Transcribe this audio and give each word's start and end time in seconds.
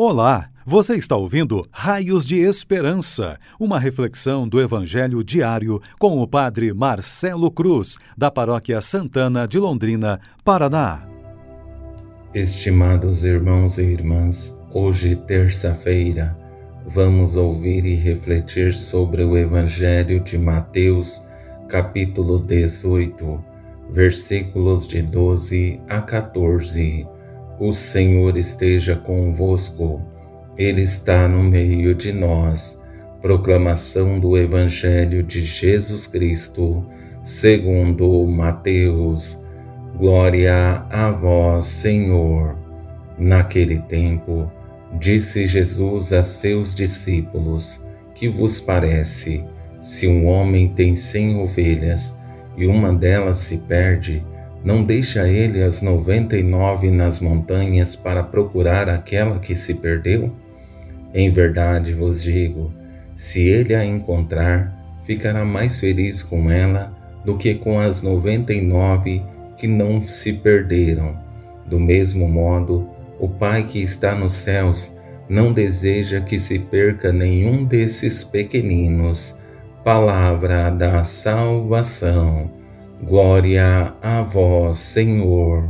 Olá, 0.00 0.48
você 0.64 0.94
está 0.94 1.16
ouvindo 1.16 1.66
Raios 1.72 2.24
de 2.24 2.36
Esperança, 2.36 3.36
uma 3.58 3.80
reflexão 3.80 4.46
do 4.46 4.60
Evangelho 4.60 5.24
diário 5.24 5.82
com 5.98 6.22
o 6.22 6.28
Padre 6.28 6.72
Marcelo 6.72 7.50
Cruz, 7.50 7.96
da 8.16 8.30
Paróquia 8.30 8.80
Santana 8.80 9.44
de 9.44 9.58
Londrina, 9.58 10.20
Paraná. 10.44 11.02
Estimados 12.32 13.24
irmãos 13.24 13.76
e 13.78 13.86
irmãs, 13.86 14.56
hoje, 14.72 15.16
terça-feira, 15.16 16.38
vamos 16.86 17.34
ouvir 17.34 17.84
e 17.84 17.96
refletir 17.96 18.74
sobre 18.74 19.24
o 19.24 19.36
Evangelho 19.36 20.20
de 20.20 20.38
Mateus, 20.38 21.24
capítulo 21.68 22.38
18, 22.38 23.44
versículos 23.90 24.86
de 24.86 25.02
12 25.02 25.80
a 25.88 26.00
14 26.00 27.17
o 27.58 27.72
Senhor 27.72 28.36
esteja 28.36 28.94
convosco, 28.94 30.00
Ele 30.56 30.82
está 30.82 31.26
no 31.26 31.42
meio 31.42 31.94
de 31.94 32.12
nós. 32.12 32.80
Proclamação 33.20 34.20
do 34.20 34.38
Evangelho 34.38 35.24
de 35.24 35.42
Jesus 35.42 36.06
Cristo, 36.06 36.86
segundo 37.22 38.24
Mateus. 38.26 39.44
Glória 39.96 40.84
a 40.88 41.10
vós, 41.10 41.66
Senhor. 41.66 42.56
Naquele 43.18 43.80
tempo, 43.80 44.50
disse 45.00 45.46
Jesus 45.46 46.12
a 46.12 46.22
seus 46.22 46.72
discípulos: 46.72 47.84
Que 48.14 48.28
vos 48.28 48.60
parece, 48.60 49.44
se 49.80 50.06
um 50.06 50.26
homem 50.26 50.68
tem 50.68 50.94
cem 50.94 51.40
ovelhas 51.40 52.16
e 52.56 52.66
uma 52.66 52.92
delas 52.92 53.38
se 53.38 53.58
perde, 53.58 54.24
não 54.64 54.82
deixa 54.82 55.28
ele 55.28 55.62
as 55.62 55.82
noventa 55.82 56.36
e 56.36 56.42
nove 56.42 56.90
nas 56.90 57.20
montanhas 57.20 57.94
para 57.94 58.22
procurar 58.22 58.88
aquela 58.88 59.38
que 59.38 59.54
se 59.54 59.74
perdeu? 59.74 60.32
Em 61.14 61.30
verdade 61.30 61.92
vos 61.92 62.22
digo: 62.22 62.72
se 63.14 63.48
ele 63.48 63.74
a 63.74 63.84
encontrar, 63.84 64.76
ficará 65.04 65.44
mais 65.44 65.80
feliz 65.80 66.22
com 66.22 66.50
ela 66.50 66.92
do 67.24 67.36
que 67.36 67.54
com 67.54 67.78
as 67.78 68.02
noventa 68.02 68.52
e 68.52 68.60
nove 68.60 69.22
que 69.56 69.66
não 69.66 70.08
se 70.08 70.32
perderam. 70.34 71.16
Do 71.66 71.78
mesmo 71.78 72.28
modo, 72.28 72.88
o 73.18 73.28
Pai 73.28 73.64
que 73.64 73.80
está 73.80 74.14
nos 74.14 74.32
céus 74.32 74.94
não 75.28 75.52
deseja 75.52 76.20
que 76.20 76.38
se 76.38 76.58
perca 76.58 77.12
nenhum 77.12 77.64
desses 77.64 78.24
pequeninos. 78.24 79.36
Palavra 79.84 80.70
da 80.70 81.02
salvação. 81.04 82.57
Glória 83.02 83.94
a 84.02 84.22
vós, 84.22 84.78
Senhor. 84.78 85.68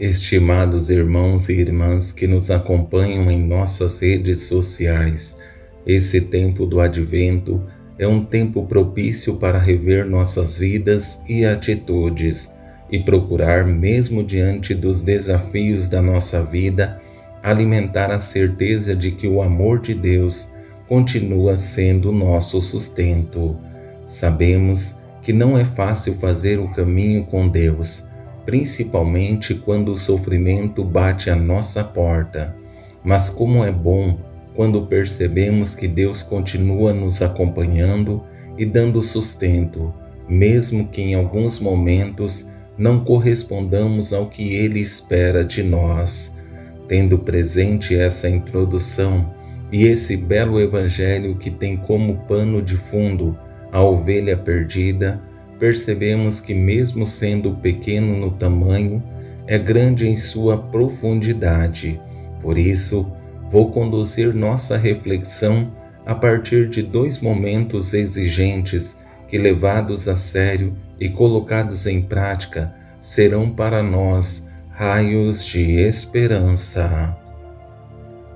Estimados 0.00 0.90
irmãos 0.90 1.48
e 1.48 1.52
irmãs 1.52 2.10
que 2.10 2.26
nos 2.26 2.50
acompanham 2.50 3.30
em 3.30 3.40
nossas 3.40 4.00
redes 4.00 4.46
sociais, 4.46 5.38
esse 5.86 6.22
tempo 6.22 6.66
do 6.66 6.80
advento 6.80 7.64
é 7.96 8.06
um 8.06 8.24
tempo 8.24 8.66
propício 8.66 9.36
para 9.36 9.60
rever 9.60 10.04
nossas 10.06 10.58
vidas 10.58 11.20
e 11.28 11.46
atitudes 11.46 12.50
e 12.90 12.98
procurar, 12.98 13.64
mesmo 13.64 14.24
diante 14.24 14.74
dos 14.74 15.02
desafios 15.02 15.88
da 15.88 16.02
nossa 16.02 16.42
vida, 16.42 17.00
alimentar 17.44 18.10
a 18.10 18.18
certeza 18.18 18.96
de 18.96 19.12
que 19.12 19.28
o 19.28 19.40
amor 19.40 19.78
de 19.78 19.94
Deus 19.94 20.50
continua 20.88 21.56
sendo 21.56 22.10
nosso 22.10 22.60
sustento. 22.60 23.56
Sabemos 24.04 24.99
que 25.30 25.32
não 25.32 25.56
é 25.56 25.64
fácil 25.64 26.14
fazer 26.14 26.58
o 26.58 26.72
caminho 26.72 27.22
com 27.24 27.46
Deus, 27.46 28.04
principalmente 28.44 29.54
quando 29.54 29.92
o 29.92 29.96
sofrimento 29.96 30.82
bate 30.82 31.30
à 31.30 31.36
nossa 31.36 31.84
porta. 31.84 32.56
Mas 33.04 33.30
como 33.30 33.62
é 33.62 33.70
bom 33.70 34.18
quando 34.56 34.88
percebemos 34.88 35.72
que 35.72 35.86
Deus 35.86 36.24
continua 36.24 36.92
nos 36.92 37.22
acompanhando 37.22 38.24
e 38.58 38.66
dando 38.66 39.00
sustento, 39.04 39.94
mesmo 40.28 40.88
que 40.88 41.00
em 41.00 41.14
alguns 41.14 41.60
momentos 41.60 42.48
não 42.76 43.04
correspondamos 43.04 44.12
ao 44.12 44.26
que 44.26 44.56
Ele 44.56 44.80
espera 44.80 45.44
de 45.44 45.62
nós. 45.62 46.34
Tendo 46.88 47.20
presente 47.20 47.94
essa 47.94 48.28
introdução 48.28 49.32
e 49.70 49.86
esse 49.86 50.16
belo 50.16 50.60
Evangelho 50.60 51.36
que 51.36 51.52
tem 51.52 51.76
como 51.76 52.16
pano 52.26 52.60
de 52.60 52.76
fundo 52.76 53.38
a 53.72 53.82
ovelha 53.82 54.36
perdida, 54.36 55.20
percebemos 55.58 56.40
que, 56.40 56.54
mesmo 56.54 57.04
sendo 57.04 57.52
pequeno 57.54 58.16
no 58.16 58.30
tamanho, 58.30 59.02
é 59.46 59.58
grande 59.58 60.08
em 60.08 60.16
sua 60.16 60.56
profundidade. 60.56 62.00
Por 62.40 62.56
isso, 62.56 63.10
vou 63.46 63.70
conduzir 63.70 64.34
nossa 64.34 64.76
reflexão 64.76 65.70
a 66.06 66.14
partir 66.14 66.68
de 66.68 66.82
dois 66.82 67.18
momentos 67.18 67.92
exigentes 67.92 68.96
que, 69.28 69.36
levados 69.36 70.08
a 70.08 70.16
sério 70.16 70.74
e 70.98 71.08
colocados 71.08 71.86
em 71.86 72.00
prática, 72.00 72.74
serão 73.00 73.50
para 73.50 73.82
nós 73.82 74.46
raios 74.70 75.44
de 75.44 75.78
esperança. 75.80 77.16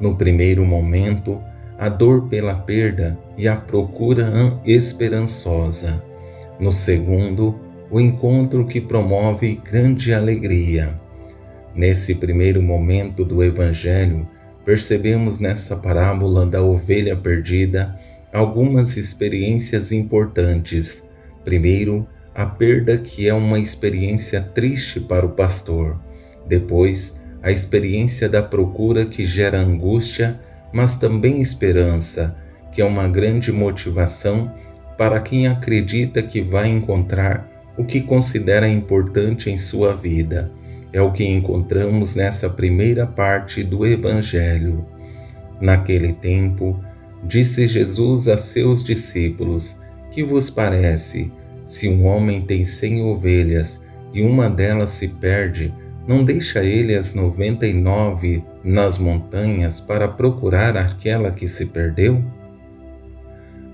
No 0.00 0.14
primeiro 0.16 0.64
momento, 0.64 1.40
a 1.78 1.88
dor 1.88 2.28
pela 2.28 2.54
perda 2.54 3.18
e 3.36 3.46
a 3.46 3.56
procura 3.56 4.60
esperançosa. 4.64 6.02
No 6.58 6.72
segundo, 6.72 7.58
o 7.90 8.00
encontro 8.00 8.66
que 8.66 8.80
promove 8.80 9.60
grande 9.62 10.12
alegria. 10.12 10.98
Nesse 11.74 12.14
primeiro 12.14 12.62
momento 12.62 13.24
do 13.24 13.44
Evangelho, 13.44 14.26
percebemos 14.64 15.38
nessa 15.38 15.76
parábola 15.76 16.46
da 16.46 16.62
ovelha 16.62 17.14
perdida 17.14 17.96
algumas 18.32 18.96
experiências 18.96 19.92
importantes. 19.92 21.04
Primeiro, 21.44 22.06
a 22.34 22.44
perda, 22.44 22.98
que 22.98 23.28
é 23.28 23.32
uma 23.32 23.58
experiência 23.58 24.40
triste 24.40 25.00
para 25.00 25.24
o 25.24 25.30
pastor. 25.30 25.98
Depois, 26.46 27.20
a 27.42 27.50
experiência 27.50 28.28
da 28.28 28.42
procura, 28.42 29.06
que 29.06 29.24
gera 29.24 29.58
angústia 29.58 30.40
mas 30.76 30.94
também 30.94 31.40
esperança, 31.40 32.36
que 32.70 32.82
é 32.82 32.84
uma 32.84 33.08
grande 33.08 33.50
motivação 33.50 34.52
para 34.98 35.18
quem 35.20 35.46
acredita 35.46 36.22
que 36.22 36.42
vai 36.42 36.68
encontrar 36.68 37.50
o 37.78 37.84
que 37.84 38.02
considera 38.02 38.68
importante 38.68 39.50
em 39.50 39.56
sua 39.56 39.94
vida. 39.94 40.52
É 40.92 41.00
o 41.00 41.12
que 41.12 41.24
encontramos 41.24 42.14
nessa 42.14 42.50
primeira 42.50 43.06
parte 43.06 43.64
do 43.64 43.86
Evangelho. 43.86 44.84
Naquele 45.62 46.12
tempo, 46.12 46.78
disse 47.24 47.66
Jesus 47.66 48.28
a 48.28 48.36
seus 48.36 48.84
discípulos: 48.84 49.78
Que 50.10 50.22
vos 50.22 50.50
parece, 50.50 51.32
se 51.64 51.88
um 51.88 52.04
homem 52.04 52.42
tem 52.42 52.64
cem 52.64 53.00
ovelhas 53.00 53.82
e 54.12 54.20
uma 54.20 54.50
delas 54.50 54.90
se 54.90 55.08
perde, 55.08 55.72
não 56.06 56.24
deixa 56.24 56.62
ele 56.62 56.94
as 56.94 57.14
noventa 57.14 57.66
e 57.66 57.72
nove 57.72 58.44
nas 58.62 58.96
montanhas 58.98 59.80
para 59.80 60.06
procurar 60.06 60.76
aquela 60.76 61.30
que 61.30 61.48
se 61.48 61.66
perdeu? 61.66 62.24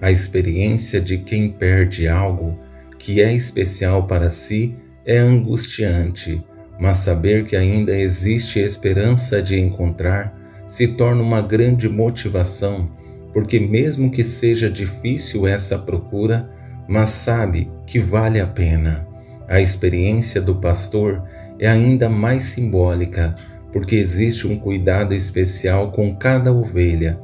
A 0.01 0.11
experiência 0.11 1.01
de 1.01 1.19
quem 1.19 1.51
perde 1.51 2.09
algo 2.09 2.59
que 2.99 3.21
é 3.21 3.33
especial 3.33 4.07
para 4.07 4.31
si 4.31 4.75
é 5.05 5.19
angustiante, 5.19 6.43
mas 6.79 6.99
saber 6.99 7.45
que 7.45 7.55
ainda 7.55 7.97
existe 7.97 8.59
esperança 8.61 9.43
de 9.43 9.59
encontrar 9.61 10.37
se 10.67 10.89
torna 10.89 11.23
uma 11.23 11.43
grande 11.43 11.89
motivação, 11.89 12.91
porque, 13.33 13.61
mesmo 13.61 14.11
que 14.11 14.25
seja 14.25 14.71
difícil 14.71 15.47
essa 15.47 15.79
procura, 15.79 16.51
mas 16.89 17.11
sabe 17.11 17.71
que 17.87 17.99
vale 17.99 18.41
a 18.41 18.47
pena. 18.47 19.07
A 19.49 19.61
experiência 19.61 20.41
do 20.41 20.57
pastor 20.57 21.23
é 21.63 21.69
ainda 21.69 22.09
mais 22.09 22.43
simbólica, 22.43 23.37
porque 23.73 23.95
existe 23.95 24.49
um 24.49 24.59
cuidado 24.59 25.15
especial 25.15 25.93
com 25.93 26.13
cada 26.17 26.53
ovelha. 26.53 27.21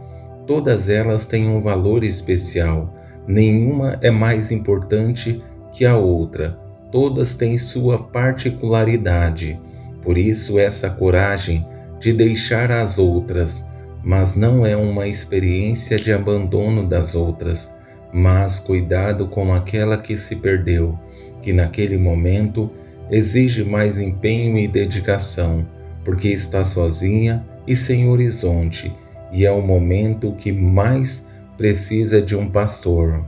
Todas 0.46 0.88
elas 0.88 1.26
têm 1.26 1.48
um 1.48 1.60
valor 1.60 2.04
especial, 2.04 2.94
nenhuma 3.26 3.98
é 4.00 4.12
mais 4.12 4.52
importante 4.52 5.42
que 5.72 5.84
a 5.84 5.96
outra, 5.96 6.56
todas 6.92 7.34
têm 7.34 7.58
sua 7.58 7.98
particularidade. 7.98 9.60
Por 10.02 10.16
isso, 10.16 10.56
essa 10.56 10.88
coragem 10.88 11.66
de 11.98 12.12
deixar 12.12 12.70
as 12.70 12.96
outras, 12.96 13.66
mas 14.04 14.36
não 14.36 14.64
é 14.64 14.76
uma 14.76 15.08
experiência 15.08 15.98
de 15.98 16.12
abandono 16.12 16.86
das 16.86 17.16
outras, 17.16 17.74
mas 18.12 18.60
cuidado 18.60 19.26
com 19.26 19.52
aquela 19.52 19.98
que 19.98 20.16
se 20.16 20.36
perdeu, 20.36 20.96
que 21.42 21.52
naquele 21.52 21.98
momento 21.98 22.70
exige 23.10 23.64
mais 23.64 23.98
empenho 23.98 24.58
e 24.58 24.68
dedicação, 24.68 25.66
porque 26.04 26.28
está 26.28 26.64
sozinha 26.64 27.44
e 27.66 27.76
sem 27.76 28.08
horizonte, 28.08 28.92
e 29.32 29.44
é 29.44 29.50
o 29.50 29.60
momento 29.60 30.32
que 30.32 30.52
mais 30.52 31.26
precisa 31.56 32.22
de 32.22 32.36
um 32.36 32.48
pastor. 32.48 33.24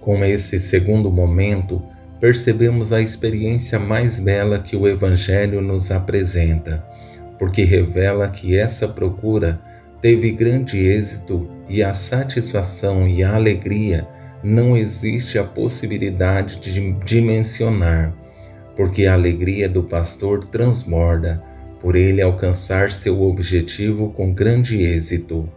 Com 0.00 0.24
esse 0.24 0.58
segundo 0.58 1.10
momento, 1.10 1.82
percebemos 2.20 2.92
a 2.92 3.00
experiência 3.00 3.78
mais 3.78 4.18
bela 4.18 4.58
que 4.58 4.76
o 4.76 4.88
Evangelho 4.88 5.60
nos 5.60 5.90
apresenta. 5.90 6.84
porque 7.38 7.62
revela 7.62 8.28
que 8.28 8.58
essa 8.58 8.88
procura 8.88 9.60
teve 10.02 10.32
grande 10.32 10.78
êxito 10.78 11.48
e 11.68 11.82
a 11.82 11.92
satisfação 11.92 13.06
e 13.06 13.22
a 13.22 13.34
alegria 13.34 14.06
não 14.42 14.76
existe 14.76 15.38
a 15.38 15.44
possibilidade 15.44 16.60
de 16.60 16.92
dimensionar, 17.04 18.14
porque 18.76 19.06
a 19.06 19.14
alegria 19.14 19.68
do 19.68 19.82
pastor 19.82 20.44
transborda 20.44 21.42
por 21.80 21.96
ele 21.96 22.22
alcançar 22.22 22.90
seu 22.90 23.22
objetivo 23.22 24.10
com 24.10 24.32
grande 24.32 24.82
êxito. 24.82 25.48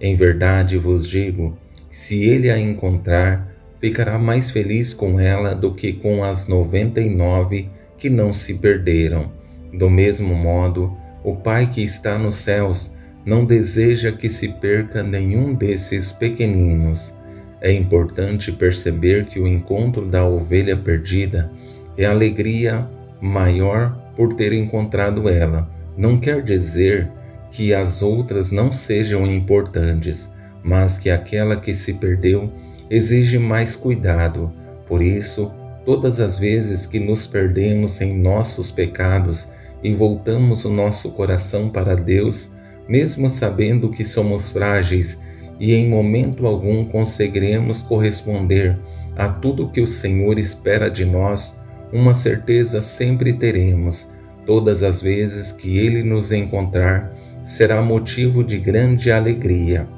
Em 0.00 0.14
verdade 0.14 0.78
vos 0.78 1.08
digo, 1.08 1.56
se 1.90 2.24
ele 2.24 2.50
a 2.50 2.58
encontrar, 2.58 3.48
ficará 3.80 4.18
mais 4.18 4.50
feliz 4.50 4.92
com 4.92 5.18
ela 5.18 5.54
do 5.54 5.74
que 5.74 5.92
com 5.92 6.22
as 6.22 6.46
noventa 6.46 7.00
e 7.00 7.10
nove 7.10 7.68
que 7.96 8.10
não 8.10 8.32
se 8.32 8.54
perderam. 8.54 9.32
Do 9.72 9.90
mesmo 9.90 10.34
modo, 10.34 10.96
o 11.22 11.36
Pai 11.36 11.70
que 11.70 11.82
está 11.82 12.18
nos 12.18 12.36
céus 12.36 12.92
não 13.24 13.44
deseja 13.44 14.12
que 14.12 14.28
se 14.28 14.48
perca 14.48 15.02
nenhum 15.02 15.54
desses 15.54 16.12
pequeninos. 16.12 17.17
É 17.60 17.72
importante 17.72 18.52
perceber 18.52 19.26
que 19.26 19.40
o 19.40 19.46
encontro 19.46 20.06
da 20.06 20.24
ovelha 20.24 20.76
perdida 20.76 21.50
é 21.96 22.04
alegria 22.04 22.88
maior 23.20 23.96
por 24.14 24.32
ter 24.32 24.52
encontrado 24.52 25.28
ela. 25.28 25.68
Não 25.96 26.18
quer 26.18 26.42
dizer 26.42 27.10
que 27.50 27.74
as 27.74 28.02
outras 28.02 28.50
não 28.50 28.70
sejam 28.70 29.26
importantes, 29.26 30.30
mas 30.62 30.98
que 30.98 31.10
aquela 31.10 31.56
que 31.56 31.72
se 31.72 31.94
perdeu 31.94 32.52
exige 32.90 33.38
mais 33.38 33.74
cuidado. 33.74 34.52
Por 34.86 35.02
isso, 35.02 35.52
todas 35.84 36.20
as 36.20 36.38
vezes 36.38 36.86
que 36.86 37.00
nos 37.00 37.26
perdemos 37.26 38.00
em 38.00 38.16
nossos 38.16 38.70
pecados 38.70 39.48
e 39.82 39.92
voltamos 39.92 40.64
o 40.64 40.70
nosso 40.70 41.10
coração 41.12 41.68
para 41.70 41.94
Deus, 41.94 42.50
mesmo 42.88 43.28
sabendo 43.28 43.90
que 43.90 44.04
somos 44.04 44.50
frágeis 44.50 45.18
e 45.58 45.74
em 45.74 45.88
momento 45.88 46.46
algum 46.46 46.84
conseguiremos 46.84 47.82
corresponder 47.82 48.78
a 49.16 49.28
tudo 49.28 49.68
que 49.68 49.80
o 49.80 49.86
Senhor 49.86 50.38
espera 50.38 50.88
de 50.88 51.04
nós, 51.04 51.56
uma 51.92 52.14
certeza 52.14 52.80
sempre 52.80 53.32
teremos. 53.32 54.08
Todas 54.46 54.82
as 54.82 55.02
vezes 55.02 55.50
que 55.50 55.76
Ele 55.76 56.02
nos 56.02 56.30
encontrar, 56.30 57.12
será 57.42 57.82
motivo 57.82 58.44
de 58.44 58.58
grande 58.58 59.10
alegria. 59.10 59.88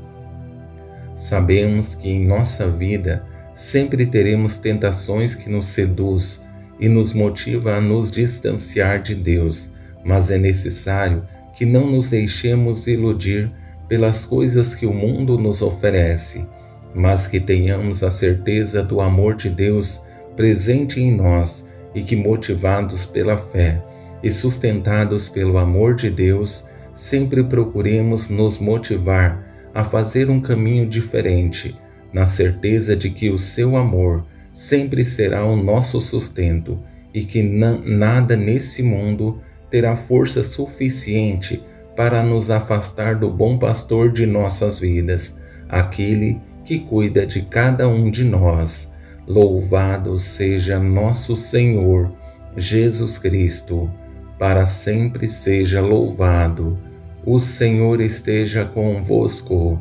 Sabemos 1.14 1.94
que 1.94 2.08
em 2.08 2.24
nossa 2.24 2.66
vida 2.66 3.24
sempre 3.54 4.06
teremos 4.06 4.56
tentações 4.56 5.34
que 5.34 5.50
nos 5.50 5.66
seduz 5.66 6.42
e 6.78 6.88
nos 6.88 7.12
motiva 7.12 7.74
a 7.74 7.80
nos 7.80 8.10
distanciar 8.10 9.02
de 9.02 9.14
Deus, 9.14 9.72
mas 10.02 10.30
é 10.30 10.38
necessário 10.38 11.24
que 11.54 11.66
não 11.66 11.86
nos 11.86 12.08
deixemos 12.08 12.86
iludir 12.86 13.52
pelas 13.90 14.24
coisas 14.24 14.72
que 14.72 14.86
o 14.86 14.94
mundo 14.94 15.36
nos 15.36 15.62
oferece, 15.62 16.46
mas 16.94 17.26
que 17.26 17.40
tenhamos 17.40 18.04
a 18.04 18.08
certeza 18.08 18.84
do 18.84 19.00
amor 19.00 19.34
de 19.34 19.50
Deus 19.50 20.02
presente 20.36 21.00
em 21.00 21.10
nós 21.10 21.68
e 21.92 22.00
que, 22.00 22.14
motivados 22.14 23.04
pela 23.04 23.36
fé 23.36 23.82
e 24.22 24.30
sustentados 24.30 25.28
pelo 25.28 25.58
amor 25.58 25.96
de 25.96 26.08
Deus, 26.08 26.66
sempre 26.94 27.42
procuremos 27.42 28.28
nos 28.28 28.58
motivar 28.58 29.44
a 29.74 29.82
fazer 29.82 30.30
um 30.30 30.40
caminho 30.40 30.86
diferente, 30.86 31.76
na 32.12 32.26
certeza 32.26 32.94
de 32.94 33.10
que 33.10 33.28
o 33.28 33.38
seu 33.38 33.74
amor 33.74 34.24
sempre 34.52 35.02
será 35.02 35.44
o 35.44 35.56
nosso 35.56 36.00
sustento 36.00 36.78
e 37.12 37.24
que 37.24 37.42
nada 37.42 38.36
nesse 38.36 38.84
mundo 38.84 39.40
terá 39.68 39.96
força 39.96 40.44
suficiente 40.44 41.60
para 42.00 42.22
nos 42.22 42.48
afastar 42.48 43.14
do 43.14 43.30
bom 43.30 43.58
pastor 43.58 44.10
de 44.10 44.24
nossas 44.24 44.80
vidas, 44.80 45.38
aquele 45.68 46.40
que 46.64 46.78
cuida 46.78 47.26
de 47.26 47.42
cada 47.42 47.86
um 47.90 48.10
de 48.10 48.24
nós. 48.24 48.90
Louvado 49.26 50.18
seja 50.18 50.78
nosso 50.78 51.36
Senhor 51.36 52.10
Jesus 52.56 53.18
Cristo, 53.18 53.90
para 54.38 54.64
sempre 54.64 55.26
seja 55.26 55.82
louvado. 55.82 56.78
O 57.22 57.38
Senhor 57.38 58.00
esteja 58.00 58.64
convosco, 58.64 59.78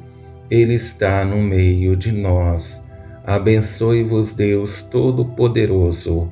Ele 0.52 0.74
está 0.74 1.24
no 1.24 1.38
meio 1.38 1.96
de 1.96 2.12
nós. 2.12 2.84
Abençoe-vos, 3.26 4.34
Deus 4.34 4.82
Todo-Poderoso, 4.82 6.30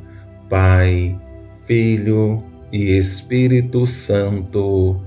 Pai, 0.50 1.18
Filho 1.66 2.44
e 2.74 2.98
Espírito 2.98 3.88
Santo. 3.88 5.06